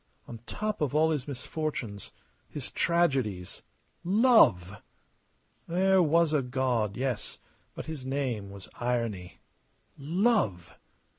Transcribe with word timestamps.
On 0.27 0.39
top 0.47 0.81
of 0.81 0.95
all 0.95 1.11
his 1.11 1.27
misfortunes, 1.27 2.11
his 2.49 2.71
tragedies 2.71 3.61
love! 4.03 4.81
There 5.67 6.01
was 6.01 6.33
a 6.33 6.41
God, 6.41 6.97
yes, 6.97 7.37
but 7.75 7.85
his 7.85 8.03
name 8.03 8.49
was 8.49 8.67
Irony. 8.79 9.41
Love! 9.99 10.73